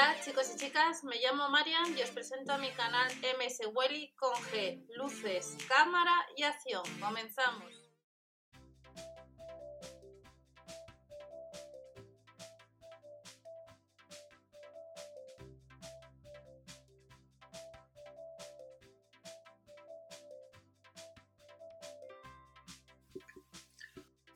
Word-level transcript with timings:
Hola 0.00 0.16
chicos 0.24 0.50
y 0.54 0.56
chicas, 0.56 1.04
me 1.04 1.16
llamo 1.16 1.50
Marian 1.50 1.94
y 1.94 2.00
os 2.00 2.08
presento 2.08 2.54
a 2.54 2.56
mi 2.56 2.70
canal 2.70 3.12
MS 3.20 3.68
Welly 3.74 4.14
con 4.16 4.32
G, 4.32 4.82
luces, 4.96 5.58
cámara 5.68 6.14
y 6.36 6.42
acción. 6.42 6.82
Comenzamos. 6.98 7.70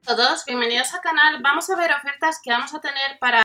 todos, 0.04 0.44
bienvenidos 0.44 0.92
al 0.92 1.00
canal. 1.00 1.40
Vamos 1.40 1.70
a 1.70 1.76
ver 1.76 1.90
ofertas 1.90 2.38
que 2.44 2.50
vamos 2.50 2.74
a 2.74 2.80
tener 2.82 3.18
para 3.18 3.43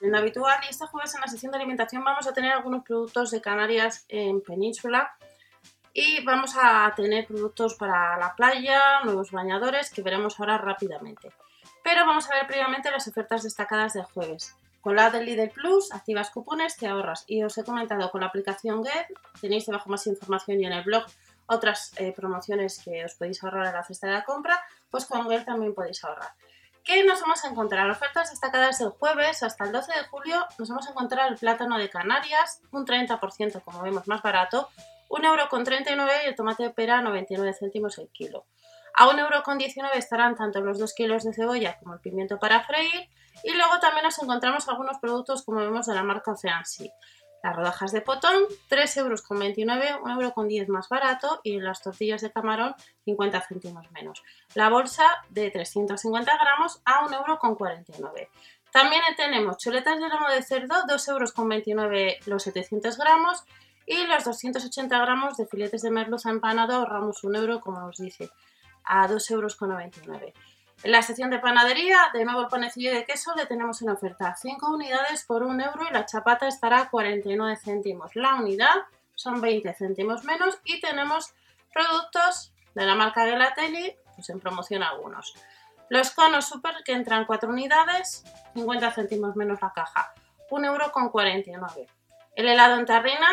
en 0.00 0.12
lo 0.12 0.18
habitual 0.18 0.58
y 0.64 0.70
este 0.70 0.86
jueves 0.86 1.14
en 1.14 1.20
la 1.20 1.28
sesión 1.28 1.52
de 1.52 1.58
alimentación 1.58 2.04
vamos 2.04 2.26
a 2.26 2.32
tener 2.32 2.52
algunos 2.52 2.84
productos 2.84 3.30
de 3.30 3.40
Canarias 3.40 4.04
en 4.08 4.40
Península 4.40 5.16
y 5.92 6.22
vamos 6.24 6.54
a 6.60 6.92
tener 6.94 7.26
productos 7.26 7.74
para 7.74 8.18
la 8.18 8.34
playa, 8.34 9.00
nuevos 9.04 9.30
bañadores 9.30 9.90
que 9.90 10.02
veremos 10.02 10.38
ahora 10.38 10.58
rápidamente. 10.58 11.32
Pero 11.82 12.04
vamos 12.04 12.30
a 12.30 12.34
ver 12.34 12.46
previamente 12.46 12.90
las 12.90 13.08
ofertas 13.08 13.44
destacadas 13.44 13.94
del 13.94 14.04
jueves. 14.04 14.54
Con 14.82 14.94
la 14.94 15.10
del 15.10 15.24
Lidl 15.24 15.50
Plus 15.50 15.92
activas 15.92 16.30
cupones, 16.30 16.76
te 16.76 16.86
ahorras 16.86 17.24
y 17.26 17.42
os 17.42 17.56
he 17.56 17.64
comentado 17.64 18.10
con 18.10 18.20
la 18.20 18.26
aplicación 18.26 18.84
Get, 18.84 19.06
tenéis 19.40 19.66
debajo 19.66 19.88
más 19.88 20.06
información 20.06 20.60
y 20.60 20.66
en 20.66 20.72
el 20.72 20.84
blog 20.84 21.06
otras 21.46 21.92
eh, 21.96 22.12
promociones 22.12 22.80
que 22.84 23.04
os 23.04 23.14
podéis 23.14 23.42
ahorrar 23.42 23.66
en 23.66 23.72
la 23.72 23.82
cesta 23.82 24.06
de 24.06 24.12
la 24.12 24.24
compra, 24.24 24.62
pues 24.90 25.06
con 25.06 25.28
Get 25.30 25.44
también 25.44 25.74
podéis 25.74 26.04
ahorrar. 26.04 26.32
¿Qué 26.86 27.02
nos 27.02 27.20
vamos 27.20 27.44
a 27.44 27.48
encontrar? 27.48 27.90
Ofertas 27.90 28.30
destacadas 28.30 28.80
el 28.80 28.90
jueves 28.90 29.42
hasta 29.42 29.64
el 29.64 29.72
12 29.72 29.92
de 29.92 30.04
julio 30.04 30.46
nos 30.56 30.68
vamos 30.68 30.86
a 30.86 30.90
encontrar 30.90 31.32
el 31.32 31.36
plátano 31.36 31.78
de 31.78 31.90
Canarias, 31.90 32.62
un 32.70 32.86
30% 32.86 33.60
como 33.64 33.82
vemos 33.82 34.06
más 34.06 34.22
barato, 34.22 34.68
1,39€ 35.08 36.10
y 36.22 36.28
el 36.28 36.36
tomate 36.36 36.62
de 36.62 36.70
pera 36.70 37.02
99 37.02 37.54
céntimos 37.58 37.98
el 37.98 38.08
kilo. 38.10 38.46
A 38.94 39.08
1,19€ 39.08 39.96
estarán 39.96 40.36
tanto 40.36 40.60
los 40.60 40.78
2 40.78 40.94
kilos 40.94 41.24
de 41.24 41.34
cebolla 41.34 41.76
como 41.80 41.94
el 41.94 42.00
pimiento 42.00 42.38
para 42.38 42.62
freír 42.62 43.10
y 43.42 43.52
luego 43.54 43.80
también 43.80 44.04
nos 44.04 44.22
encontramos 44.22 44.68
algunos 44.68 44.98
productos 44.98 45.44
como 45.44 45.58
vemos 45.58 45.86
de 45.86 45.94
la 45.94 46.04
marca 46.04 46.30
Oceansea. 46.30 46.92
Las 47.42 47.54
rodajas 47.54 47.92
de 47.92 48.00
potón, 48.00 48.42
3,29 48.70 48.98
euros, 48.98 49.24
1,10 49.28 50.58
euro 50.58 50.72
más 50.72 50.88
barato 50.88 51.40
y 51.44 51.60
las 51.60 51.82
tortillas 51.82 52.22
de 52.22 52.32
camarón, 52.32 52.74
50 53.04 53.40
céntimos 53.42 53.90
menos. 53.92 54.22
La 54.54 54.68
bolsa 54.68 55.04
de 55.30 55.50
350 55.50 56.32
gramos 56.40 56.80
a 56.84 57.06
1,49 57.06 57.98
euro. 58.00 58.30
También 58.72 59.02
tenemos 59.16 59.56
chuletas 59.58 59.98
de 60.00 60.08
lomo 60.08 60.28
de 60.28 60.42
cerdo, 60.42 60.74
2,29 60.86 61.70
euros 61.70 62.26
los 62.26 62.42
700 62.42 62.98
gramos 62.98 63.44
y 63.86 64.06
los 64.06 64.24
280 64.24 64.98
gramos 64.98 65.36
de 65.36 65.46
filetes 65.46 65.82
de 65.82 65.90
merluza 65.90 66.30
empanado 66.30 66.74
ahorramos 66.74 67.22
1 67.22 67.38
euro, 67.38 67.60
como 67.60 67.80
nos 67.80 67.96
dice, 67.96 68.28
a 68.84 69.08
2,99 69.08 70.12
euros. 70.12 70.34
En 70.82 70.92
la 70.92 71.02
sección 71.02 71.30
de 71.30 71.38
panadería, 71.38 71.98
de 72.12 72.24
nuevo 72.24 72.42
el 72.42 72.48
panecillo 72.48 72.92
de 72.92 73.06
queso 73.06 73.34
le 73.34 73.46
tenemos 73.46 73.80
en 73.80 73.88
oferta 73.88 74.36
5 74.36 74.74
unidades 74.74 75.24
por 75.24 75.42
1 75.42 75.64
euro 75.64 75.86
y 75.88 75.92
la 75.92 76.04
chapata 76.04 76.46
estará 76.46 76.82
a 76.82 76.90
49 76.90 77.56
céntimos. 77.56 78.14
La 78.14 78.34
unidad 78.34 78.74
son 79.14 79.40
20 79.40 79.72
céntimos 79.74 80.24
menos 80.24 80.58
y 80.64 80.80
tenemos 80.80 81.32
productos 81.72 82.52
de 82.74 82.84
la 82.84 82.94
marca 82.94 83.24
Gelatelli, 83.24 83.96
pues 84.14 84.28
en 84.28 84.38
promoción 84.38 84.82
algunos. 84.82 85.34
Los 85.88 86.10
conos 86.10 86.46
super 86.46 86.74
que 86.84 86.92
entran 86.92 87.24
4 87.24 87.48
unidades, 87.48 88.24
50 88.54 88.92
céntimos 88.92 89.34
menos 89.34 89.60
la 89.62 89.72
caja, 89.72 90.12
1 90.50 90.66
euro 90.66 90.92
con 90.92 91.08
49. 91.08 91.88
El 92.34 92.48
helado 92.48 92.78
en 92.78 92.84
tarrina, 92.84 93.28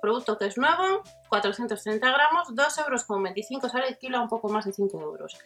producto 0.00 0.38
que 0.38 0.46
es 0.46 0.56
nuevo, 0.56 1.02
430 1.28 2.10
gramos, 2.10 2.54
2 2.54 2.78
euros 2.78 3.04
con 3.04 3.22
25 3.24 3.68
sale 3.68 3.88
el 3.88 3.98
kilo 3.98 4.22
un 4.22 4.28
poco 4.28 4.48
más 4.48 4.64
de 4.64 4.72
5 4.72 5.00
euros. 5.00 5.36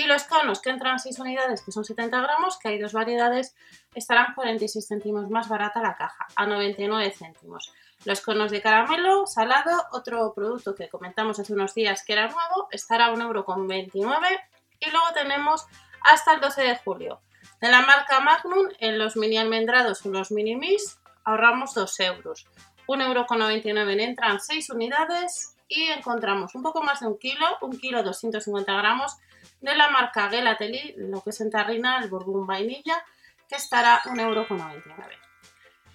Y 0.00 0.06
los 0.06 0.24
conos 0.24 0.62
que 0.62 0.70
entran 0.70 0.98
6 0.98 1.18
unidades, 1.18 1.60
que 1.60 1.72
son 1.72 1.84
70 1.84 2.22
gramos, 2.22 2.58
que 2.58 2.68
hay 2.68 2.78
dos 2.78 2.94
variedades, 2.94 3.54
estarán 3.94 4.32
46 4.34 4.88
céntimos 4.88 5.28
más 5.28 5.46
barata 5.46 5.82
la 5.82 5.94
caja, 5.94 6.26
a 6.36 6.46
99 6.46 7.10
céntimos. 7.10 7.70
Los 8.06 8.22
conos 8.22 8.50
de 8.50 8.62
caramelo 8.62 9.26
salado, 9.26 9.88
otro 9.92 10.32
producto 10.34 10.74
que 10.74 10.88
comentamos 10.88 11.38
hace 11.38 11.52
unos 11.52 11.74
días 11.74 12.02
que 12.02 12.14
era 12.14 12.28
nuevo, 12.28 12.68
estará 12.70 13.08
a 13.08 13.12
1,29€ 13.12 14.40
y 14.80 14.90
luego 14.90 15.06
tenemos 15.12 15.66
hasta 16.10 16.32
el 16.32 16.40
12 16.40 16.62
de 16.62 16.78
julio. 16.78 17.20
De 17.60 17.70
la 17.70 17.82
marca 17.82 18.20
Magnum, 18.20 18.70
en 18.78 18.98
los 18.98 19.18
mini 19.18 19.36
almendrados 19.36 20.06
o 20.06 20.08
los 20.08 20.30
mini 20.30 20.56
mis, 20.56 20.98
ahorramos 21.24 21.74
2 21.74 22.00
euros. 22.00 22.46
1,99€ 22.86 24.00
entran 24.00 24.40
6 24.40 24.70
unidades 24.70 25.56
y 25.70 25.84
encontramos 25.84 26.54
un 26.56 26.62
poco 26.62 26.82
más 26.82 27.00
de 27.00 27.06
un 27.06 27.16
kilo, 27.16 27.46
un 27.62 27.78
kilo 27.78 28.02
250 28.02 28.72
gramos 28.74 29.16
de 29.60 29.74
la 29.76 29.88
marca 29.88 30.28
Gelateli, 30.28 30.94
lo 30.96 31.22
que 31.22 31.30
es 31.30 31.40
en 31.40 31.50
tarrina, 31.50 32.00
el 32.02 32.10
Bourbon 32.10 32.44
Vainilla, 32.44 33.02
que 33.48 33.54
estará 33.54 34.02
1,99€. 34.02 35.30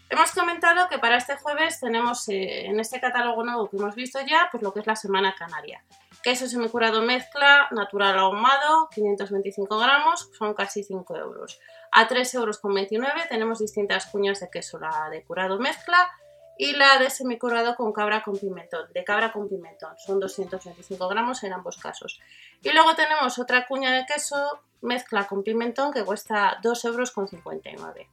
Hemos 0.09 0.31
comentado 0.31 0.87
que 0.87 0.97
para 0.97 1.17
este 1.17 1.35
jueves 1.35 1.79
tenemos 1.79 2.29
eh, 2.29 2.67
en 2.67 2.79
este 2.79 3.01
catálogo 3.01 3.43
nuevo 3.43 3.69
que 3.69 3.75
hemos 3.75 3.95
visto 3.95 4.19
ya, 4.21 4.47
pues 4.49 4.63
lo 4.63 4.71
que 4.71 4.79
es 4.79 4.87
la 4.87 4.95
Semana 4.95 5.35
Canaria. 5.37 5.83
Queso 6.23 6.47
semicurado 6.47 7.01
mezcla, 7.01 7.67
natural 7.71 8.17
ahumado, 8.17 8.87
525 8.93 9.77
gramos, 9.77 10.29
son 10.37 10.53
casi 10.53 10.83
5 10.83 11.17
euros. 11.17 11.59
A 11.91 12.07
3,29 12.07 12.35
euros 12.35 13.29
tenemos 13.29 13.59
distintas 13.59 14.05
cuñas 14.05 14.39
de 14.39 14.49
queso, 14.49 14.79
la 14.79 15.09
de 15.09 15.23
curado 15.23 15.59
mezcla, 15.59 16.09
y 16.57 16.73
la 16.73 16.97
de 16.99 17.09
semicurado 17.09 17.75
con 17.75 17.91
cabra 17.91 18.23
con 18.23 18.37
pimentón, 18.37 18.91
de 18.93 19.03
cabra 19.03 19.31
con 19.31 19.49
pimentón, 19.49 19.95
son 19.97 20.19
225 20.19 21.07
gramos 21.07 21.43
en 21.43 21.53
ambos 21.53 21.77
casos. 21.77 22.19
Y 22.61 22.71
luego 22.71 22.95
tenemos 22.95 23.37
otra 23.39 23.65
cuña 23.67 23.91
de 23.91 24.05
queso 24.05 24.61
mezcla 24.81 25.27
con 25.27 25.43
pimentón 25.43 25.91
que 25.91 26.03
cuesta 26.03 26.59
2,59 26.61 27.71
euros. 27.73 28.07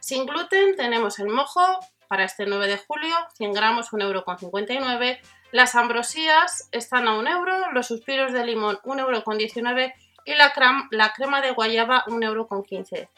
Sin 0.00 0.26
gluten 0.26 0.76
tenemos 0.76 1.18
el 1.18 1.28
mojo 1.28 1.62
para 2.08 2.24
este 2.24 2.46
9 2.46 2.68
de 2.68 2.78
julio, 2.78 3.16
100 3.34 3.52
gramos, 3.52 3.90
1,59 3.90 4.80
euro. 4.80 5.18
Las 5.52 5.74
ambrosías 5.74 6.68
están 6.72 7.08
a 7.08 7.14
1 7.14 7.30
euro, 7.30 7.72
los 7.72 7.86
suspiros 7.86 8.32
de 8.32 8.44
limón 8.44 8.78
1,19 8.84 9.80
euro 9.80 9.92
y 10.24 10.34
la, 10.34 10.52
la 10.90 11.12
crema 11.12 11.40
de 11.40 11.52
guayaba 11.52 12.04
1,15 12.06 12.24
euro. 12.24 13.10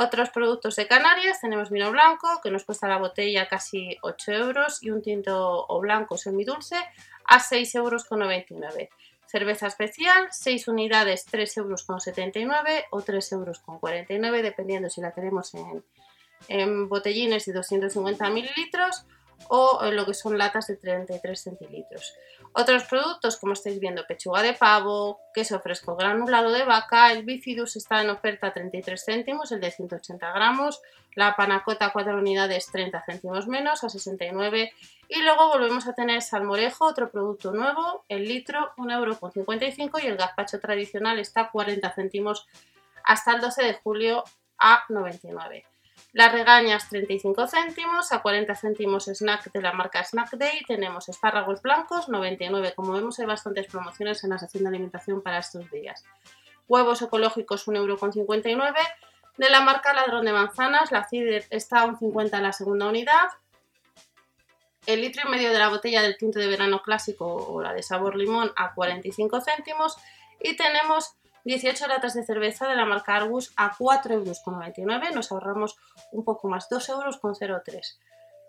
Otros 0.00 0.30
productos 0.30 0.76
de 0.76 0.86
Canarias, 0.86 1.40
tenemos 1.40 1.70
vino 1.70 1.90
blanco, 1.90 2.40
que 2.40 2.52
nos 2.52 2.62
cuesta 2.62 2.86
la 2.86 2.98
botella 2.98 3.48
casi 3.48 3.98
8 4.02 4.30
euros, 4.30 4.80
y 4.80 4.90
un 4.90 5.02
tinto 5.02 5.66
o 5.66 5.80
blanco 5.80 6.16
semidulce 6.16 6.76
a 7.24 7.40
6,99 7.40 7.74
euros. 7.74 8.06
Cerveza 9.26 9.66
especial, 9.66 10.28
6 10.30 10.68
unidades, 10.68 11.26
3,79 11.26 11.56
euros 11.58 11.84
o 12.90 13.02
3,49 13.02 14.06
euros, 14.10 14.42
dependiendo 14.42 14.88
si 14.88 15.00
la 15.00 15.12
queremos 15.12 15.52
en, 15.54 15.84
en 16.46 16.88
botellines 16.88 17.44
de 17.46 17.54
250 17.54 18.30
mililitros 18.30 19.04
o 19.48 19.90
lo 19.90 20.04
que 20.04 20.14
son 20.14 20.36
latas 20.36 20.66
de 20.66 20.76
33 20.76 21.40
centilitros. 21.40 22.14
Otros 22.52 22.84
productos, 22.84 23.36
como 23.36 23.52
estáis 23.52 23.78
viendo, 23.78 24.06
pechuga 24.06 24.42
de 24.42 24.54
pavo, 24.54 25.20
queso 25.32 25.60
fresco 25.60 25.96
granulado 25.96 26.50
de 26.50 26.64
vaca, 26.64 27.12
el 27.12 27.24
bifidus 27.24 27.76
está 27.76 28.02
en 28.02 28.10
oferta 28.10 28.48
a 28.48 28.52
33 28.52 29.04
céntimos, 29.04 29.52
el 29.52 29.60
de 29.60 29.70
180 29.70 30.32
gramos, 30.32 30.80
la 31.14 31.36
panacota 31.36 31.90
4 31.92 32.16
unidades 32.16 32.66
30 32.72 33.02
céntimos 33.04 33.46
menos 33.46 33.84
a 33.84 33.88
69 33.88 34.72
y 35.08 35.22
luego 35.22 35.48
volvemos 35.48 35.86
a 35.86 35.92
tener 35.92 36.22
salmorejo, 36.22 36.86
otro 36.86 37.10
producto 37.10 37.52
nuevo, 37.52 38.04
el 38.08 38.26
litro 38.26 38.72
1,55€ 38.76 40.02
y 40.02 40.06
el 40.06 40.16
gazpacho 40.16 40.58
tradicional 40.60 41.18
está 41.18 41.42
a 41.42 41.50
40 41.50 41.90
céntimos 41.92 42.46
hasta 43.04 43.34
el 43.34 43.40
12 43.40 43.62
de 43.62 43.74
julio 43.74 44.24
a 44.58 44.84
99. 44.88 45.64
Las 46.12 46.32
regañas 46.32 46.88
35 46.88 47.46
céntimos, 47.48 48.12
a 48.12 48.22
40 48.22 48.54
céntimos 48.54 49.08
snack 49.08 49.52
de 49.52 49.60
la 49.60 49.72
marca 49.72 50.02
Snack 50.02 50.30
Day. 50.38 50.62
Tenemos 50.66 51.08
espárragos 51.10 51.60
blancos 51.60 52.08
99. 52.08 52.72
Como 52.74 52.92
vemos 52.92 53.18
hay 53.18 53.26
bastantes 53.26 53.66
promociones 53.66 54.24
en 54.24 54.30
la 54.30 54.38
sección 54.38 54.64
de 54.64 54.70
alimentación 54.70 55.20
para 55.20 55.38
estos 55.38 55.70
días. 55.70 56.04
Huevos 56.66 57.02
ecológicos 57.02 57.68
1,59€. 57.68 58.74
De 59.36 59.50
la 59.50 59.60
marca 59.60 59.92
Ladrón 59.92 60.24
de 60.24 60.32
Manzanas, 60.32 60.90
la 60.90 61.06
Cider 61.06 61.46
está 61.50 61.82
a 61.82 61.86
1,50 61.86 62.40
la 62.40 62.52
segunda 62.54 62.86
unidad. 62.86 63.28
El 64.86 65.02
litro 65.02 65.28
y 65.28 65.30
medio 65.30 65.52
de 65.52 65.58
la 65.58 65.68
botella 65.68 66.00
del 66.00 66.16
tinto 66.16 66.38
de 66.38 66.48
verano 66.48 66.80
clásico 66.80 67.26
o 67.26 67.60
la 67.60 67.74
de 67.74 67.82
sabor 67.82 68.16
limón 68.16 68.50
a 68.56 68.72
45 68.72 69.42
céntimos. 69.42 69.98
Y 70.40 70.56
tenemos 70.56 71.17
18 71.44 71.86
latas 71.86 72.14
de 72.14 72.24
cerveza 72.24 72.68
de 72.68 72.76
la 72.76 72.84
marca 72.84 73.16
Argus 73.16 73.52
a 73.56 73.74
4,99 73.76 74.88
euros, 74.88 75.14
nos 75.14 75.32
ahorramos 75.32 75.76
un 76.12 76.24
poco 76.24 76.48
más, 76.48 76.68
2,03 76.68 77.42
euros. 77.42 77.98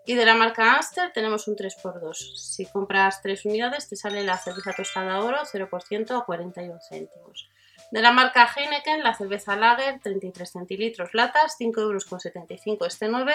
Y 0.06 0.14
de 0.14 0.24
la 0.24 0.34
marca 0.34 0.74
Amstel 0.74 1.12
tenemos 1.12 1.46
un 1.46 1.56
3x2. 1.56 2.14
Si 2.36 2.66
compras 2.66 3.20
3 3.22 3.44
unidades 3.44 3.88
te 3.88 3.96
sale 3.96 4.24
la 4.24 4.38
cerveza 4.38 4.72
tostada 4.72 5.20
oro 5.20 5.38
0% 5.44 6.18
a 6.18 6.24
41 6.24 6.80
céntimos. 6.80 7.48
De 7.90 8.00
la 8.02 8.12
marca 8.12 8.48
Heineken, 8.54 9.02
la 9.02 9.14
cerveza 9.14 9.56
Lager, 9.56 10.00
33 10.00 10.50
centilitros 10.50 11.12
latas, 11.12 11.56
5,75 11.58 11.80
euros 11.80 12.92
este 12.92 13.08
9. 13.08 13.34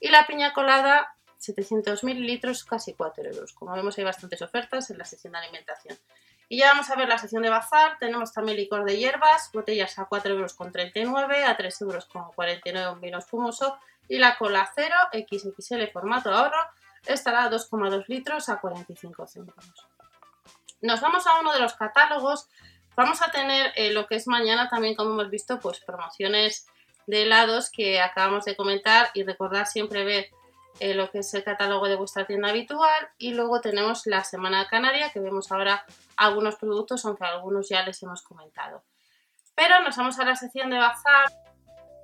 Y 0.00 0.08
la 0.08 0.26
piña 0.26 0.52
colada, 0.52 1.14
700 1.38 2.04
mililitros, 2.04 2.64
casi 2.64 2.94
4 2.94 3.24
euros. 3.24 3.52
Como 3.52 3.72
vemos 3.72 3.96
hay 3.98 4.04
bastantes 4.04 4.42
ofertas 4.42 4.90
en 4.90 4.98
la 4.98 5.04
sección 5.04 5.32
de 5.32 5.38
alimentación. 5.38 5.98
Y 6.52 6.58
ya 6.58 6.72
vamos 6.72 6.90
a 6.90 6.96
ver 6.96 7.08
la 7.08 7.16
sección 7.16 7.42
de 7.42 7.48
bazar. 7.48 7.96
Tenemos 7.98 8.30
también 8.30 8.58
licor 8.58 8.84
de 8.84 8.98
hierbas, 8.98 9.50
botellas 9.54 9.98
a 9.98 10.06
4,39 10.06 10.34
euros, 10.34 10.52
a 10.58 11.56
3,49 11.56 11.80
euros 11.80 12.92
un 12.92 13.00
vino 13.00 13.16
espumoso. 13.16 13.78
Y 14.06 14.18
la 14.18 14.36
cola 14.36 14.70
cero 14.74 14.94
XXL 15.14 15.86
formato 15.90 16.30
ahorro 16.30 16.58
estará 17.06 17.44
a 17.44 17.50
2,2 17.50 18.04
litros 18.08 18.50
a 18.50 18.60
45 18.60 19.26
céntimos. 19.26 19.86
Nos 20.82 21.00
vamos 21.00 21.26
a 21.26 21.40
uno 21.40 21.54
de 21.54 21.60
los 21.60 21.72
catálogos. 21.72 22.50
Vamos 22.96 23.22
a 23.22 23.30
tener 23.30 23.72
eh, 23.74 23.90
lo 23.90 24.06
que 24.06 24.16
es 24.16 24.26
mañana 24.26 24.68
también, 24.68 24.94
como 24.94 25.12
hemos 25.12 25.30
visto, 25.30 25.58
pues 25.58 25.80
promociones 25.80 26.66
de 27.06 27.22
helados 27.22 27.70
que 27.70 28.02
acabamos 28.02 28.44
de 28.44 28.56
comentar 28.56 29.08
y 29.14 29.22
recordar 29.22 29.66
siempre 29.66 30.04
ver 30.04 30.26
eh, 30.80 30.94
lo 30.94 31.10
que 31.10 31.18
es 31.18 31.34
el 31.34 31.44
catálogo 31.44 31.88
de 31.88 31.96
vuestra 31.96 32.26
tienda 32.26 32.48
habitual 32.48 33.08
y 33.18 33.34
luego 33.34 33.60
tenemos 33.60 34.06
la 34.06 34.24
semana 34.24 34.66
canaria 34.68 35.10
que 35.10 35.20
vemos 35.20 35.52
ahora 35.52 35.84
algunos 36.16 36.56
productos 36.56 37.04
aunque 37.04 37.24
algunos 37.24 37.68
ya 37.68 37.82
les 37.82 38.02
hemos 38.02 38.22
comentado 38.22 38.82
pero 39.54 39.80
nos 39.80 39.96
vamos 39.96 40.18
a 40.18 40.24
la 40.24 40.36
sección 40.36 40.70
de 40.70 40.78
bazar 40.78 41.30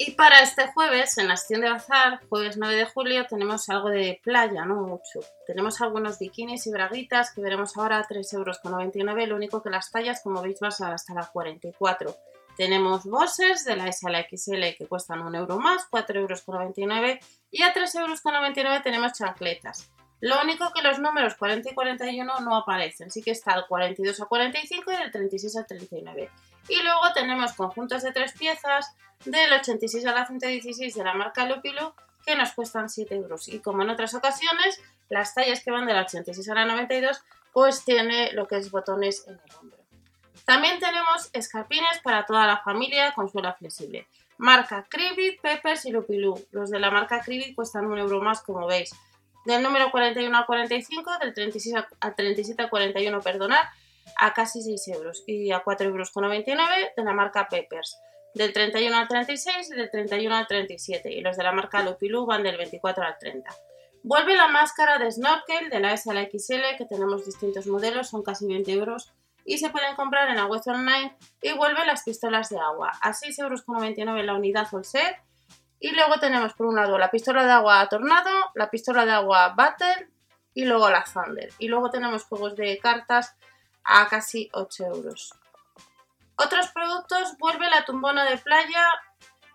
y 0.00 0.12
para 0.12 0.40
este 0.42 0.68
jueves, 0.68 1.18
en 1.18 1.26
la 1.26 1.36
sección 1.36 1.60
de 1.60 1.70
bazar, 1.70 2.20
jueves 2.28 2.56
9 2.56 2.76
de 2.76 2.84
julio, 2.84 3.26
tenemos 3.26 3.68
algo 3.68 3.88
de 3.88 4.20
playa, 4.22 4.64
no 4.64 4.76
mucho. 4.76 5.18
Tenemos 5.44 5.80
algunos 5.80 6.20
bikinis 6.20 6.68
y 6.68 6.70
braguitas 6.70 7.34
que 7.34 7.40
veremos 7.40 7.76
ahora 7.76 7.98
a 7.98 8.06
3,99 8.06 8.36
euros. 8.36 9.28
Lo 9.28 9.34
único 9.34 9.60
que 9.60 9.70
las 9.70 9.90
tallas, 9.90 10.20
como 10.22 10.40
veis, 10.40 10.60
van 10.60 10.70
hasta 10.70 11.14
las 11.14 11.30
44. 11.30 12.14
Tenemos 12.58 13.04
bosses 13.04 13.64
de 13.64 13.76
la 13.76 13.86
S 13.86 14.04
a 14.04 14.10
la 14.10 14.26
XL 14.28 14.76
que 14.76 14.88
cuestan 14.88 15.22
un 15.22 15.36
euro 15.36 15.60
más, 15.60 15.88
4,99 15.92 16.16
euros. 16.16 17.24
Y 17.52 17.62
a 17.62 17.72
3,99 17.72 18.58
euros 18.58 18.82
tenemos 18.82 19.12
chancletas. 19.12 19.92
Lo 20.20 20.42
único 20.42 20.72
que 20.74 20.82
los 20.82 20.98
números 20.98 21.36
40 21.36 21.70
y 21.70 21.74
41 21.74 22.40
no 22.40 22.56
aparecen, 22.56 23.12
sí 23.12 23.22
que 23.22 23.30
está 23.30 23.54
el 23.54 23.66
42 23.68 24.20
a 24.20 24.26
45 24.26 24.90
y 24.90 24.94
el 24.96 25.12
36 25.12 25.56
a 25.56 25.64
39. 25.66 26.30
Y 26.68 26.82
luego 26.82 27.12
tenemos 27.14 27.52
conjuntos 27.52 28.02
de 28.02 28.10
tres 28.10 28.32
piezas 28.32 28.92
del 29.24 29.52
86 29.52 30.04
a 30.06 30.12
la 30.12 30.26
116 30.26 30.96
de 30.96 31.04
la 31.04 31.14
marca 31.14 31.46
Lupilu 31.46 31.94
que 32.26 32.34
nos 32.34 32.50
cuestan 32.54 32.90
7 32.90 33.14
euros. 33.14 33.46
Y 33.46 33.60
como 33.60 33.82
en 33.82 33.90
otras 33.90 34.14
ocasiones, 34.14 34.82
las 35.08 35.32
tallas 35.32 35.62
que 35.62 35.70
van 35.70 35.86
del 35.86 35.98
86 35.98 36.48
a 36.48 36.54
la 36.54 36.64
92 36.64 37.22
pues 37.52 37.84
tiene 37.84 38.32
lo 38.32 38.48
que 38.48 38.56
es 38.56 38.72
botones 38.72 39.28
en 39.28 39.34
el 39.34 39.56
hombro. 39.60 39.77
También 40.48 40.78
tenemos 40.78 41.28
escarpines 41.34 42.00
para 42.02 42.24
toda 42.24 42.46
la 42.46 42.62
familia 42.62 43.12
con 43.12 43.28
suela 43.28 43.52
flexible. 43.52 44.06
Marca 44.38 44.86
Cribit, 44.88 45.42
Peppers 45.42 45.84
y 45.84 45.90
Lupilu. 45.90 46.42
Los 46.52 46.70
de 46.70 46.80
la 46.80 46.90
marca 46.90 47.20
Cribit 47.20 47.54
cuestan 47.54 47.84
un 47.84 47.98
euro 47.98 48.22
más 48.22 48.40
como 48.40 48.66
veis. 48.66 48.94
Del 49.44 49.62
número 49.62 49.90
41 49.90 50.34
al 50.34 50.46
45, 50.46 51.18
del 51.18 51.34
36 51.34 51.74
al 52.00 52.14
37 52.14 52.62
al 52.62 52.70
41, 52.70 53.20
perdonar, 53.20 53.60
a 54.16 54.32
casi 54.32 54.62
6 54.62 54.88
euros 54.88 55.22
y 55.26 55.52
a 55.52 55.62
4,99 55.62 55.92
euros 55.92 56.08
de 56.96 57.04
la 57.04 57.12
marca 57.12 57.46
Peppers. 57.50 57.98
Del 58.32 58.54
31 58.54 58.96
al 58.96 59.06
36 59.06 59.70
y 59.70 59.74
del 59.74 59.90
31 59.90 60.34
al 60.34 60.46
37 60.46 61.12
y 61.12 61.20
los 61.20 61.36
de 61.36 61.42
la 61.42 61.52
marca 61.52 61.82
Lupilu 61.82 62.24
van 62.24 62.42
del 62.42 62.56
24 62.56 63.04
al 63.04 63.18
30. 63.18 63.50
Vuelve 64.02 64.34
la 64.34 64.48
máscara 64.48 64.96
de 64.96 65.12
snorkel 65.12 65.68
de 65.68 65.80
la 65.80 65.92
S 65.92 66.10
a 66.10 66.14
la 66.14 66.24
XL 66.24 66.78
que 66.78 66.86
tenemos 66.88 67.26
distintos 67.26 67.66
modelos, 67.66 68.08
son 68.08 68.22
casi 68.22 68.46
20 68.46 68.72
euros 68.72 69.12
y 69.48 69.56
se 69.56 69.70
pueden 69.70 69.96
comprar 69.96 70.28
en 70.28 70.36
la 70.36 70.44
web 70.44 70.60
online 70.66 71.16
y 71.40 71.52
vuelve 71.52 71.86
las 71.86 72.02
pistolas 72.02 72.50
de 72.50 72.60
agua 72.60 72.92
a 73.00 73.12
6,99 73.12 73.98
euros 73.98 74.24
la 74.26 74.34
unidad 74.34 74.68
o 74.74 74.84
set 74.84 75.16
y 75.80 75.92
luego 75.92 76.18
tenemos 76.20 76.52
por 76.52 76.66
un 76.66 76.76
lado 76.76 76.98
la 76.98 77.10
pistola 77.10 77.44
de 77.44 77.52
agua 77.52 77.88
Tornado, 77.88 78.30
la 78.54 78.68
pistola 78.68 79.06
de 79.06 79.12
agua 79.12 79.54
Battle 79.56 80.10
y 80.52 80.66
luego 80.66 80.90
la 80.90 81.02
Thunder. 81.02 81.50
Y 81.58 81.68
luego 81.68 81.88
tenemos 81.88 82.24
juegos 82.24 82.56
de 82.56 82.78
cartas 82.78 83.36
a 83.84 84.06
casi 84.08 84.50
8 84.52 84.84
euros. 84.86 85.32
Otros 86.36 86.68
productos, 86.68 87.38
vuelve 87.38 87.70
la 87.70 87.86
tumbona 87.86 88.24
de 88.28 88.36
playa 88.36 88.86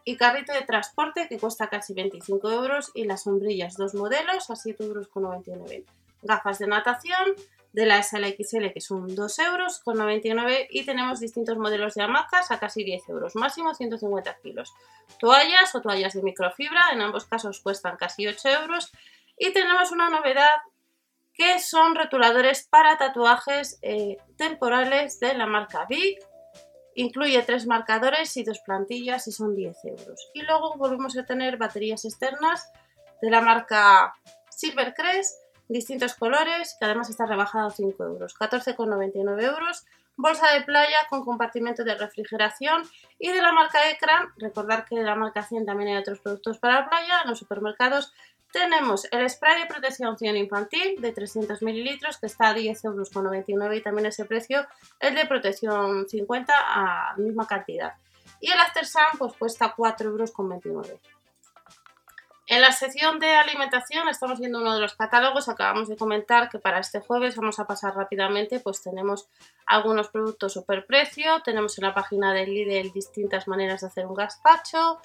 y 0.06 0.18
carrito 0.18 0.54
de 0.54 0.62
transporte 0.62 1.28
que 1.28 1.38
cuesta 1.38 1.68
casi 1.68 1.94
25 1.94 2.52
euros 2.52 2.92
y 2.96 3.04
las 3.06 3.24
sombrillas, 3.24 3.78
dos 3.78 3.94
modelos 3.94 4.50
a 4.50 4.54
7,99 4.54 5.48
euros. 5.48 5.86
Gafas 6.24 6.58
de 6.58 6.68
natación 6.68 7.36
de 7.74 7.88
la 7.88 8.02
SLXL 8.02 8.72
que 8.72 8.82
son 8.82 9.14
2 9.14 9.40
euros 9.40 9.80
con 9.80 9.98
99 9.98 10.68
y 10.70 10.86
tenemos 10.86 11.20
distintos 11.20 11.58
modelos 11.58 11.96
de 11.96 12.04
hamacas 12.04 12.52
a 12.52 12.60
casi 12.60 12.84
10 12.84 13.10
euros, 13.10 13.36
máximo 13.36 13.74
150 13.74 14.38
kilos. 14.42 14.74
Toallas 15.20 15.74
o 15.76 15.82
toallas 15.82 16.14
de 16.14 16.22
microfibra, 16.22 16.92
en 16.94 17.02
ambos 17.02 17.26
casos 17.26 17.60
cuestan 17.60 17.98
casi 17.98 18.28
8 18.28 18.48
euros 18.62 18.92
y 19.38 19.52
tenemos 19.52 19.92
una 19.92 20.10
novedad 20.10 20.62
que 21.34 21.60
son 21.60 21.96
rotuladores 21.96 22.68
para 22.70 22.98
tatuajes 22.98 23.80
eh, 23.82 24.18
temporales 24.38 25.20
de 25.20 25.34
la 25.34 25.48
marca 25.48 25.86
Big. 25.90 26.20
Incluye 26.96 27.42
tres 27.42 27.66
marcadores 27.66 28.38
y 28.38 28.44
dos 28.44 28.60
plantillas 28.60 29.28
y 29.28 29.32
son 29.32 29.56
10 29.56 29.86
euros. 29.86 30.30
Y 30.36 30.44
luego 30.44 30.76
volvemos 30.78 31.18
a 31.18 31.26
tener 31.26 31.58
baterías 31.58 32.06
externas 32.06 32.72
de 33.20 33.32
la 33.32 33.42
marca 33.42 34.14
Silvercrest, 34.52 35.43
distintos 35.68 36.16
colores, 36.16 36.76
que 36.80 36.86
además 36.86 37.10
está 37.10 37.26
rebajado 37.26 37.68
a 37.68 37.72
5 37.72 38.04
euros. 38.04 38.36
14,99 38.38 39.44
euros. 39.44 39.86
Bolsa 40.16 40.52
de 40.52 40.62
playa 40.62 40.98
con 41.10 41.26
compartimento 41.26 41.84
de 41.84 41.96
refrigeración 41.96 42.84
y 43.18 43.32
de 43.32 43.42
la 43.42 43.52
marca 43.52 43.90
Ecran. 43.90 44.30
Recordar 44.38 44.86
que 44.86 44.96
de 44.96 45.04
la 45.04 45.16
marca 45.16 45.44
100 45.44 45.66
también 45.66 45.90
hay 45.90 45.98
otros 45.98 46.20
productos 46.20 46.60
para 46.60 46.82
la 46.82 46.90
playa. 46.90 47.22
En 47.24 47.30
los 47.30 47.40
supermercados 47.40 48.14
tenemos 48.54 49.08
el 49.12 49.28
spray 49.28 49.62
de 49.62 49.66
protección 49.66 50.16
100 50.16 50.38
infantil 50.38 51.02
de 51.02 51.12
300 51.12 51.64
mililitros 51.64 52.20
que 52.20 52.28
está 52.28 52.50
a 52.50 52.56
10,99 52.56 53.50
euros 53.50 53.78
y 53.78 53.82
también 53.82 54.06
ese 54.06 54.26
precio 54.26 54.68
el 55.00 55.16
de 55.16 55.26
protección 55.26 56.08
50 56.08 56.54
a 56.56 57.16
misma 57.18 57.48
cantidad. 57.48 57.94
Y 58.40 58.52
el 58.52 58.60
After 58.60 58.86
Sun 58.86 59.18
pues 59.18 59.34
cuesta 59.34 59.76
4,29 59.76 60.68
euros. 60.68 61.00
En 62.54 62.62
la 62.62 62.72
sección 62.72 63.18
de 63.18 63.34
alimentación 63.34 64.08
estamos 64.10 64.40
viendo 64.40 64.60
uno 64.60 64.76
de 64.76 64.80
los 64.80 64.94
catálogos, 64.94 65.50
acabamos 65.50 65.90
de 65.90 65.98
comentar 65.98 66.50
que 66.50 66.60
para 66.60 66.78
este 66.78 67.00
jueves 67.00 67.36
vamos 67.36 67.58
a 67.58 67.66
pasar 67.66 67.96
rápidamente, 67.96 68.60
pues 68.60 68.84
tenemos 68.84 69.28
algunos 69.66 70.10
productos 70.10 70.54
superprecio, 70.54 71.42
tenemos 71.44 71.80
en 71.80 71.86
la 71.86 71.96
página 71.96 72.32
del 72.32 72.54
Lidl 72.54 72.94
distintas 72.94 73.48
maneras 73.48 73.82
de 73.82 73.88
hacer 73.88 74.06
un 74.06 74.14
gazpacho, 74.14 75.02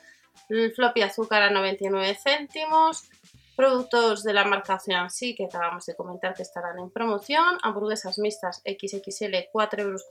el 0.51 0.73
floppy 0.75 1.01
azúcar 1.01 1.41
a 1.41 1.51
99 1.51 2.19
céntimos, 2.23 3.09
Productos 3.57 4.23
de 4.23 4.35
la 4.35 4.45
marca 4.45 4.79
sí 5.09 5.35
que 5.35 5.47
acabamos 5.47 5.85
de 5.87 5.97
comentar 5.97 6.33
que 6.33 6.43
estarán 6.43 6.79
en 6.79 6.91
promoción. 6.91 7.59
Hamburguesas 7.65 8.17
mixtas 8.19 8.63
XXL 8.65 9.51
4,99 9.53 9.81
euros. 9.81 10.07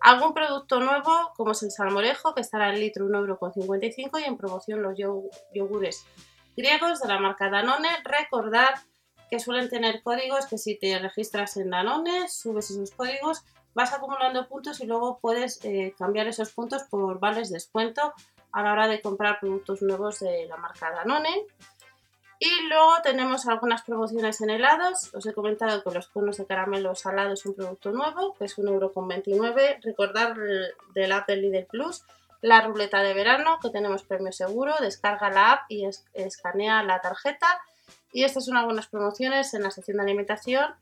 Algún 0.00 0.34
producto 0.34 0.80
nuevo 0.80 1.32
como 1.36 1.52
es 1.52 1.62
el 1.62 1.70
salmorejo 1.70 2.34
que 2.34 2.40
estará 2.40 2.70
en 2.70 2.80
litro 2.80 3.06
1,55 3.06 3.62
euros 3.64 4.20
y 4.20 4.24
en 4.24 4.36
promoción 4.36 4.82
los 4.82 4.96
yogures 5.52 6.06
griegos 6.56 7.00
de 7.00 7.08
la 7.08 7.18
marca 7.18 7.50
Danone. 7.50 7.88
Recordad 8.04 8.70
que 9.30 9.40
suelen 9.40 9.68
tener 9.68 10.02
códigos 10.02 10.46
que 10.46 10.58
si 10.58 10.78
te 10.78 10.98
registras 10.98 11.56
en 11.56 11.70
Danone, 11.70 12.28
subes 12.28 12.70
esos 12.70 12.92
códigos, 12.92 13.44
vas 13.74 13.92
acumulando 13.92 14.48
puntos 14.48 14.80
y 14.80 14.86
luego 14.86 15.18
puedes 15.20 15.64
eh, 15.64 15.94
cambiar 15.98 16.28
esos 16.28 16.52
puntos 16.52 16.84
por 16.84 17.18
vales 17.18 17.50
descuento 17.50 18.14
a 18.52 18.62
la 18.62 18.72
hora 18.72 18.88
de 18.88 19.02
comprar 19.02 19.38
productos 19.40 19.82
nuevos 19.82 20.20
de 20.20 20.46
la 20.46 20.56
marca 20.56 20.90
Danone. 20.90 21.44
Y 22.38 22.68
luego 22.68 22.92
tenemos 23.02 23.46
algunas 23.46 23.82
promociones 23.82 24.40
en 24.42 24.50
helados. 24.50 25.14
Os 25.14 25.24
he 25.26 25.32
comentado 25.32 25.82
que 25.82 25.90
los 25.90 26.08
conos 26.08 26.36
de 26.36 26.46
caramelo 26.46 26.94
salado 26.94 27.32
es 27.32 27.46
un 27.46 27.54
producto 27.54 27.92
nuevo, 27.92 28.34
que 28.34 28.44
es 28.44 28.58
1,29€. 28.58 29.82
Recordar 29.82 30.36
del 30.94 31.12
Apple 31.12 31.36
Lidl 31.36 31.66
Plus 31.66 32.02
la 32.42 32.60
ruleta 32.60 33.02
de 33.02 33.14
verano, 33.14 33.58
que 33.60 33.70
tenemos 33.70 34.02
premio 34.02 34.32
seguro. 34.32 34.74
Descarga 34.80 35.30
la 35.30 35.52
app 35.52 35.70
y 35.70 35.88
escanea 36.12 36.82
la 36.82 37.00
tarjeta. 37.00 37.46
Y 38.12 38.24
estas 38.24 38.44
son 38.44 38.56
algunas 38.56 38.86
promociones 38.86 39.54
en 39.54 39.62
la 39.62 39.70
sección 39.70 39.96
de 39.96 40.02
alimentación, 40.04 40.74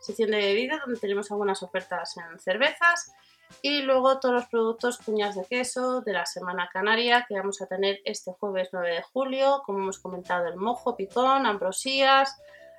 sección 0.00 0.30
de 0.30 0.38
bebidas, 0.38 0.80
donde 0.80 0.98
tenemos 0.98 1.30
algunas 1.30 1.62
ofertas 1.62 2.16
en 2.16 2.38
cervezas 2.38 3.12
y 3.60 3.82
luego 3.82 4.18
todos 4.18 4.34
los 4.34 4.46
productos 4.46 4.98
cuñas 4.98 5.34
de 5.34 5.44
queso 5.44 6.00
de 6.00 6.12
la 6.12 6.26
Semana 6.26 6.70
Canaria 6.72 7.26
que 7.28 7.34
vamos 7.34 7.60
a 7.60 7.66
tener 7.66 8.00
este 8.04 8.32
jueves 8.32 8.70
9 8.72 8.90
de 8.90 9.02
julio, 9.02 9.62
como 9.66 9.80
hemos 9.80 9.98
comentado, 9.98 10.46
el 10.46 10.56
mojo, 10.56 10.96
picón, 10.96 11.46
ambrosías, 11.46 12.36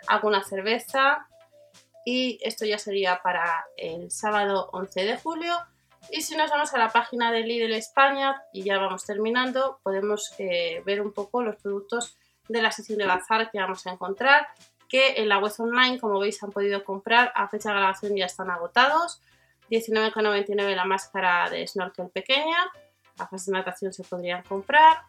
alguna 0.07 0.43
cerveza 0.43 1.27
y 2.05 2.39
esto 2.41 2.65
ya 2.65 2.77
sería 2.77 3.21
para 3.21 3.65
el 3.77 4.11
sábado 4.11 4.69
11 4.73 5.05
de 5.05 5.17
julio. 5.17 5.55
Y 6.09 6.21
si 6.21 6.35
nos 6.35 6.49
vamos 6.49 6.73
a 6.73 6.77
la 6.77 6.89
página 6.89 7.31
de 7.31 7.41
Lidl 7.41 7.73
España 7.73 8.43
y 8.51 8.63
ya 8.63 8.77
vamos 8.77 9.05
terminando, 9.05 9.79
podemos 9.83 10.33
eh, 10.37 10.81
ver 10.85 11.01
un 11.01 11.13
poco 11.13 11.43
los 11.43 11.55
productos 11.55 12.17
de 12.49 12.61
la 12.61 12.71
sección 12.71 12.97
de 12.97 13.05
bazar 13.05 13.49
que 13.51 13.59
vamos 13.59 13.87
a 13.87 13.91
encontrar, 13.91 14.47
que 14.89 15.21
en 15.21 15.29
la 15.29 15.39
web 15.39 15.53
online, 15.59 15.99
como 15.99 16.19
veis, 16.19 16.43
han 16.43 16.51
podido 16.51 16.83
comprar, 16.83 17.31
a 17.35 17.47
fecha 17.47 17.69
de 17.69 17.75
grabación 17.75 18.17
ya 18.17 18.25
están 18.25 18.49
agotados 18.49 19.21
19,99 19.73 20.75
la 20.75 20.85
máscara 20.85 21.49
de 21.49 21.67
snorkel 21.67 22.09
pequeña, 22.09 22.71
gafas 23.17 23.47
de 23.47 23.53
natación 23.53 23.91
se 23.91 24.03
podrían 24.03 24.43
comprar. 24.43 25.01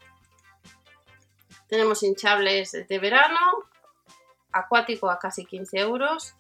Tenemos 1.69 2.03
hinchables 2.03 2.73
de 2.73 2.99
verano, 2.99 3.39
acuático 4.53 5.11
a 5.11 5.19
casi 5.19 5.45
15 5.45 5.79
euros, 5.81 6.35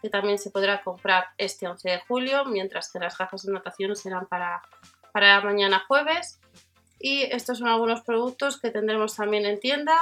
que 0.00 0.08
también 0.08 0.38
se 0.38 0.50
podrá 0.50 0.82
comprar 0.82 1.26
este 1.36 1.66
11 1.66 1.90
de 1.90 2.00
julio, 2.08 2.46
mientras 2.46 2.90
que 2.90 3.00
las 3.00 3.18
gafas 3.18 3.42
de 3.42 3.52
natación 3.52 3.94
serán 3.96 4.26
para, 4.26 4.62
para 5.12 5.40
mañana 5.42 5.84
jueves. 5.86 6.40
Y 6.98 7.24
estos 7.24 7.58
son 7.58 7.68
algunos 7.68 8.00
productos 8.00 8.58
que 8.58 8.70
tendremos 8.70 9.14
también 9.14 9.44
en 9.44 9.60
tienda. 9.60 9.96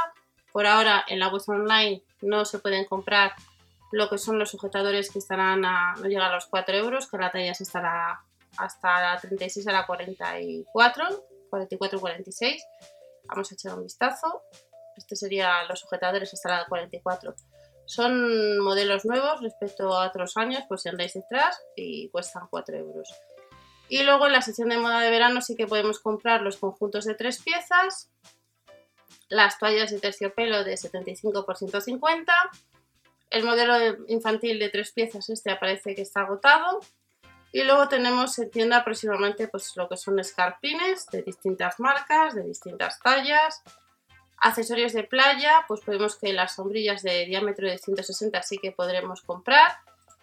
Por 0.52 0.66
ahora 0.66 1.04
en 1.08 1.18
la 1.18 1.28
web 1.28 1.42
online 1.48 2.02
no 2.22 2.44
se 2.44 2.60
pueden 2.60 2.84
comprar 2.84 3.34
lo 3.92 4.08
que 4.08 4.18
son 4.18 4.38
los 4.38 4.50
sujetadores 4.50 5.10
que 5.10 5.18
estarán 5.18 5.64
a, 5.64 5.94
no 5.96 6.06
llega 6.06 6.26
a 6.26 6.34
los 6.34 6.46
4 6.46 6.76
euros, 6.76 7.08
que 7.08 7.18
la 7.18 7.30
talla 7.30 7.54
se 7.54 7.64
estará 7.64 8.20
hasta 8.58 9.00
la 9.00 9.20
36 9.20 9.66
a 9.68 9.72
la 9.72 9.86
44, 9.86 11.04
44 11.50 12.00
46. 12.00 12.64
Vamos 13.28 13.50
a 13.50 13.54
echar 13.54 13.74
un 13.74 13.82
vistazo. 13.82 14.42
Este 14.96 15.16
sería 15.16 15.64
los 15.64 15.80
sujetadores 15.80 16.32
hasta 16.32 16.58
la 16.58 16.66
44. 16.66 17.34
Son 17.84 18.58
modelos 18.58 19.04
nuevos 19.04 19.40
respecto 19.42 19.92
a 19.92 20.08
otros 20.08 20.36
años, 20.36 20.64
pues 20.68 20.82
si 20.82 20.88
andáis 20.88 21.14
detrás 21.14 21.60
y 21.76 22.08
cuestan 22.08 22.48
4 22.50 22.76
euros. 22.76 23.08
Y 23.88 24.02
luego 24.02 24.26
en 24.26 24.32
la 24.32 24.42
sección 24.42 24.68
de 24.68 24.78
moda 24.78 25.00
de 25.00 25.10
verano 25.10 25.40
sí 25.40 25.54
que 25.54 25.66
podemos 25.66 26.00
comprar 26.00 26.42
los 26.42 26.56
conjuntos 26.56 27.04
de 27.04 27.14
tres 27.14 27.40
piezas, 27.40 28.10
las 29.28 29.58
toallas 29.58 29.90
de 29.90 30.00
terciopelo 30.00 30.64
de 30.64 30.76
75 30.76 31.46
por 31.46 31.56
150, 31.56 32.32
el 33.30 33.44
modelo 33.44 34.04
infantil 34.08 34.58
de 34.58 34.68
tres 34.68 34.92
piezas 34.92 35.28
este 35.30 35.50
aparece 35.50 35.94
que 35.94 36.02
está 36.02 36.20
agotado. 36.20 36.80
Y 37.52 37.62
luego 37.62 37.88
tenemos 37.88 38.38
en 38.38 38.50
tienda 38.50 38.84
próximamente 38.84 39.48
pues 39.48 39.72
lo 39.76 39.88
que 39.88 39.96
son 39.96 40.18
escarpines 40.18 41.06
de 41.06 41.22
distintas 41.22 41.80
marcas, 41.80 42.34
de 42.34 42.42
distintas 42.42 43.00
tallas, 43.00 43.62
accesorios 44.38 44.92
de 44.92 45.04
playa, 45.04 45.64
pues 45.66 45.80
podemos 45.80 46.16
que 46.16 46.32
las 46.32 46.56
sombrillas 46.56 47.02
de 47.02 47.24
diámetro 47.24 47.68
de 47.68 47.78
160 47.78 48.42
sí 48.42 48.58
que 48.58 48.72
podremos 48.72 49.22
comprar. 49.22 49.78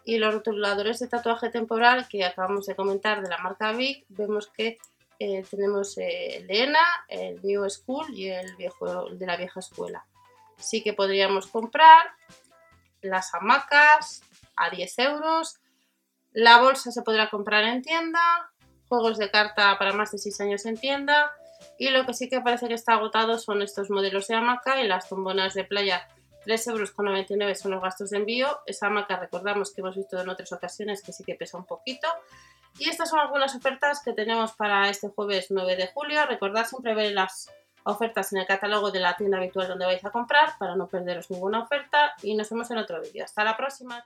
Y 0.06 0.18
los 0.18 0.34
rotuladores 0.34 1.00
de 1.00 1.08
tatuaje 1.08 1.50
temporal 1.50 2.08
que 2.10 2.26
acabamos 2.26 2.66
de 2.66 2.76
comentar 2.76 3.22
de 3.22 3.30
la 3.30 3.38
marca 3.38 3.72
Vic, 3.72 4.06
vemos 4.10 4.48
que 4.48 4.78
eh, 5.20 5.44
tenemos 5.50 5.98
eh, 5.98 6.38
el 6.38 6.52
ENA, 6.52 7.06
el 7.08 7.42
New 7.42 7.70
School 7.70 8.14
y 8.14 8.30
el 8.30 8.56
viejo, 8.58 9.10
de 9.10 9.26
la 9.26 9.38
vieja 9.38 9.62
escuela. 9.62 10.06
Sí 10.58 10.84
que 10.84 10.94
podríamos 10.94 11.48
comprar 11.48 12.12
las 13.04 13.34
hamacas 13.34 14.24
a 14.56 14.70
10 14.70 15.00
euros, 15.00 15.60
la 16.32 16.62
bolsa 16.62 16.92
se 16.92 17.02
podrá 17.02 17.30
comprar 17.30 17.64
en 17.64 17.82
tienda, 17.82 18.52
juegos 18.88 19.18
de 19.18 19.30
carta 19.30 19.78
para 19.78 19.94
más 19.94 20.12
de 20.12 20.18
6 20.18 20.42
años 20.42 20.66
en 20.66 20.78
tienda 20.78 21.32
y 21.78 21.90
lo 21.90 22.06
que 22.06 22.14
sí 22.14 22.30
que 22.30 22.42
parece 22.42 22.68
que 22.68 22.74
está 22.74 22.94
agotado 22.94 23.38
son 23.40 23.62
estos 23.62 23.90
modelos 23.90 24.28
de 24.28 24.36
hamaca 24.36 24.82
y 24.82 24.88
las 24.88 25.10
tombonas 25.10 25.54
de 25.54 25.64
playa 25.64 26.08
3,99 26.46 27.42
euros 27.42 27.60
son 27.60 27.72
los 27.72 27.82
gastos 27.82 28.10
de 28.10 28.18
envío. 28.18 28.60
Esa 28.66 28.88
hamaca 28.88 29.18
recordamos 29.18 29.74
que 29.74 29.82
hemos 29.82 29.96
visto 29.96 30.20
en 30.20 30.30
otras 30.30 30.52
ocasiones 30.52 31.02
que 31.02 31.14
sí 31.14 31.24
que 31.24 31.36
pesa 31.36 31.58
un 31.58 31.66
poquito. 31.66 32.08
Y 32.80 32.90
estas 32.90 33.10
son 33.10 33.20
algunas 33.20 33.56
ofertas 33.56 34.02
que 34.04 34.14
tenemos 34.14 34.54
para 34.54 34.90
este 34.90 35.10
jueves 35.10 35.48
9 35.50 35.76
de 35.76 35.88
julio. 35.88 36.26
Recordad 36.26 36.66
siempre 36.66 36.96
ver 36.96 37.14
las 37.14 37.50
ofertas 37.84 38.34
en 38.34 38.40
el 38.40 38.48
catálogo 38.48 38.92
de 38.92 39.00
la 39.00 39.16
tienda 39.16 39.38
habitual 39.38 39.68
donde 39.68 39.86
vais 39.86 40.04
a 40.04 40.12
comprar 40.12 40.58
para 40.58 40.76
no 40.76 40.88
perderos 40.88 41.30
ninguna 41.30 41.62
oferta 41.62 42.14
y 42.22 42.36
nos 42.36 42.50
vemos 42.50 42.70
en 42.72 42.78
otro 42.78 43.02
vídeo. 43.02 43.24
Hasta 43.26 43.44
la 43.44 43.58
próxima. 43.58 44.06